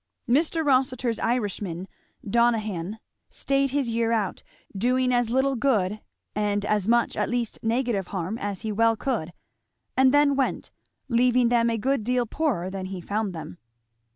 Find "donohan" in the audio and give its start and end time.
2.27-2.97